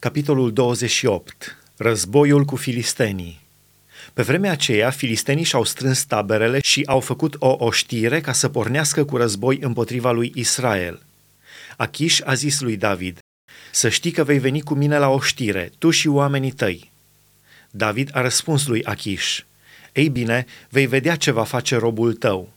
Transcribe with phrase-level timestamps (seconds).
[0.00, 1.56] Capitolul 28.
[1.76, 3.40] Războiul cu filistenii.
[4.12, 9.04] Pe vremea aceea, filistenii și-au strâns taberele și au făcut o oștire ca să pornească
[9.04, 11.02] cu război împotriva lui Israel.
[11.76, 13.18] Achish a zis lui David,
[13.70, 16.90] să știi că vei veni cu mine la oștire, tu și oamenii tăi.
[17.70, 19.38] David a răspuns lui Achish,
[19.92, 22.52] ei bine, vei vedea ce va face robul tău.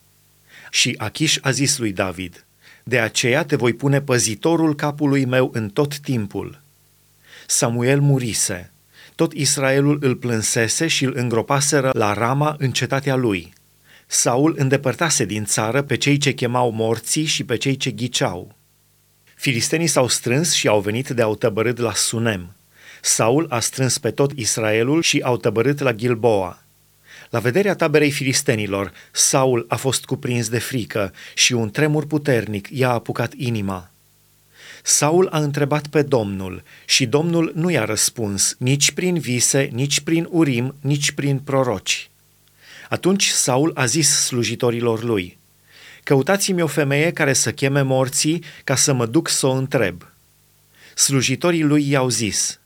[0.71, 2.45] Și Achish a zis lui David,
[2.83, 6.61] de aceea te voi pune păzitorul capului meu în tot timpul–
[7.47, 8.71] Samuel murise.
[9.15, 13.53] Tot Israelul îl plânsese și îl îngropaseră la Rama în cetatea lui.
[14.07, 18.55] Saul îndepărtase din țară pe cei ce chemau morții și pe cei ce ghiceau.
[19.35, 22.55] Filistenii s-au strâns și au venit de au tăbărât la Sunem.
[23.01, 26.63] Saul a strâns pe tot Israelul și au tăbărât la Gilboa.
[27.29, 32.89] La vederea taberei filistenilor, Saul a fost cuprins de frică și un tremur puternic i-a
[32.89, 33.92] apucat inima.
[34.85, 40.27] Saul a întrebat pe Domnul și Domnul nu i-a răspuns nici prin vise, nici prin
[40.29, 42.09] urim, nici prin proroci.
[42.90, 45.37] Atunci Saul a zis slujitorilor lui,
[46.03, 50.07] Căutați-mi o femeie care să cheme morții ca să mă duc să o întreb.
[50.95, 52.59] Slujitorii lui i-au zis,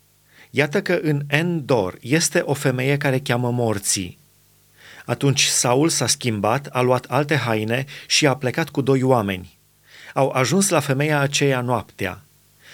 [0.50, 4.18] Iată că în Endor este o femeie care cheamă morții.
[5.04, 9.57] Atunci Saul s-a schimbat, a luat alte haine și a plecat cu doi oameni
[10.14, 12.22] au ajuns la femeia aceea noaptea.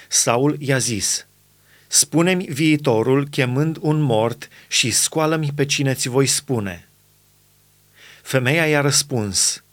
[0.09, 1.27] Saul i-a zis,
[1.87, 6.89] Spune-mi viitorul chemând un mort și scoală-mi pe cine ți voi spune.
[8.23, 9.65] Femeia i-a răspuns,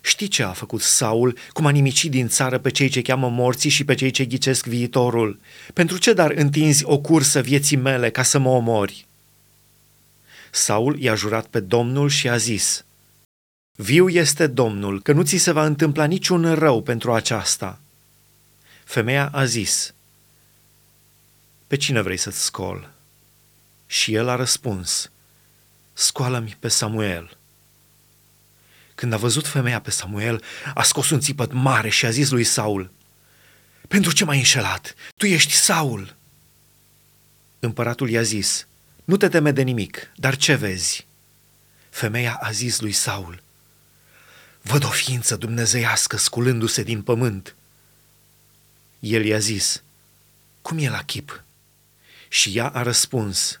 [0.00, 3.70] Știi ce a făcut Saul, cum a nimicit din țară pe cei ce cheamă morții
[3.70, 5.40] și pe cei ce ghicesc viitorul?
[5.74, 9.06] Pentru ce dar întinzi o cursă vieții mele ca să mă omori?
[10.50, 12.84] Saul i-a jurat pe Domnul și a zis,
[13.80, 17.80] Viu este Domnul, că nu ți se va întâmpla niciun rău pentru aceasta.
[18.84, 19.94] Femeia a zis,
[21.66, 22.90] Pe cine vrei să-ți scol?
[23.86, 25.10] Și el a răspuns,
[25.92, 27.36] Scoală-mi pe Samuel.
[28.94, 30.42] Când a văzut femeia pe Samuel,
[30.74, 32.90] a scos un țipăt mare și a zis lui Saul,
[33.88, 34.94] Pentru ce m-ai înșelat?
[35.16, 36.14] Tu ești Saul!
[37.58, 38.66] Împăratul i-a zis,
[39.04, 41.06] Nu te teme de nimic, dar ce vezi?
[41.90, 43.46] Femeia a zis lui Saul,
[44.62, 47.54] Văd o ființă dumnezeiască sculându-se din pământ.
[48.98, 49.82] El i-a zis,
[50.62, 51.42] cum e la chip?
[52.28, 53.60] Și ea a răspuns,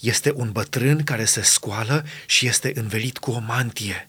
[0.00, 4.08] este un bătrân care se scoală și este învelit cu o mantie.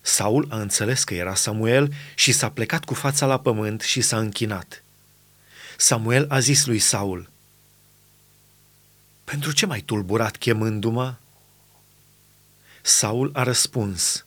[0.00, 4.18] Saul a înțeles că era Samuel și s-a plecat cu fața la pământ și s-a
[4.18, 4.82] închinat.
[5.76, 7.30] Samuel a zis lui Saul,
[9.24, 11.14] Pentru ce m-ai tulburat chemându-mă?
[12.82, 14.24] Saul a răspuns,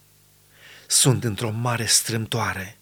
[0.88, 2.78] sunt într-o mare strâmtoare.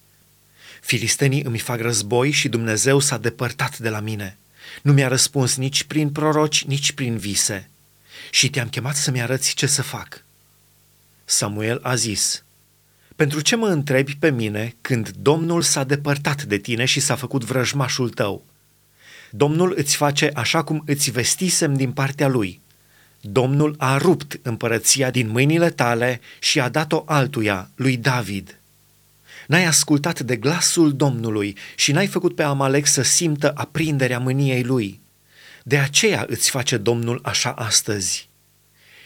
[0.81, 4.37] Filistenii îmi fac război și Dumnezeu s-a depărtat de la mine.
[4.81, 7.69] Nu mi-a răspuns nici prin proroci, nici prin vise.
[8.29, 10.23] Și te-am chemat să-mi arăți ce să fac.
[11.25, 12.43] Samuel a zis,
[13.15, 17.43] Pentru ce mă întrebi pe mine când Domnul s-a depărtat de tine și s-a făcut
[17.43, 18.45] vrăjmașul tău?
[19.29, 22.59] Domnul îți face așa cum îți vestisem din partea lui–
[23.31, 28.59] Domnul a rupt împărăția din mâinile tale și a dat-o altuia, lui David.
[29.47, 34.99] N-ai ascultat de glasul Domnului și n-ai făcut pe Amalek să simtă aprinderea mâniei lui.
[35.63, 38.29] De aceea îți face Domnul așa astăzi.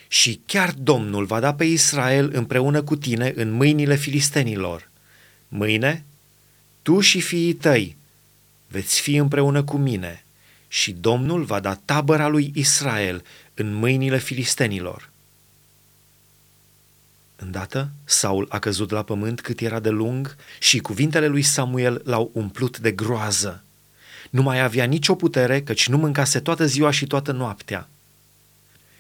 [0.07, 4.90] Și chiar Domnul va da pe Israel împreună cu tine în mâinile filistenilor.
[5.47, 6.03] Mâine,
[6.81, 7.96] tu și fiii tăi
[8.68, 10.24] veți fi împreună cu mine
[10.68, 13.24] și Domnul va da tabăra lui Israel
[13.59, 15.09] în mâinile filistenilor.
[17.36, 22.31] Îndată, Saul a căzut la pământ cât era de lung și cuvintele lui Samuel l-au
[22.34, 23.64] umplut de groază.
[24.30, 27.90] Nu mai avea nicio putere, căci nu mâncase toată ziua și toată noaptea.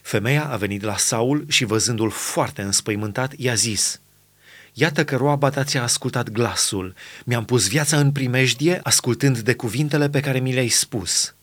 [0.01, 3.99] Femeia a venit la Saul și văzându-l foarte înspăimântat, i-a zis,
[4.73, 10.09] Iată că roaba ta ți-a ascultat glasul, mi-am pus viața în primejdie ascultând de cuvintele
[10.09, 11.33] pe care mi le-ai spus.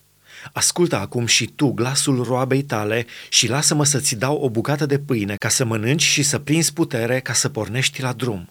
[0.53, 5.37] Ascultă acum și tu glasul roabei tale și lasă-mă să-ți dau o bucată de pâine
[5.37, 8.49] ca să mănânci și să prinzi putere ca să pornești la drum.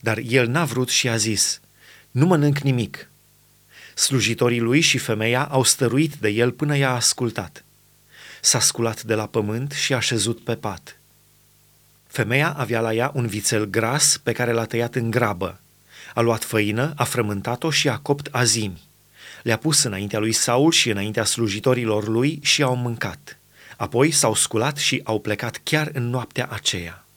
[0.00, 1.60] Dar el n-a vrut și a zis,
[2.10, 3.08] nu mănânc nimic.
[3.94, 7.64] Slujitorii lui și femeia au stăruit de el până i-a ascultat.
[8.40, 10.98] S-a sculat de la pământ și a șezut pe pat.
[12.06, 15.60] Femeia avea la ea un vițel gras pe care l-a tăiat în grabă.
[16.14, 18.87] A luat făină, a frământat-o și a copt azimi
[19.42, 23.38] le-a pus înaintea lui Saul și înaintea slujitorilor lui și au mâncat.
[23.76, 27.07] Apoi s-au sculat și au plecat chiar în noaptea aceea.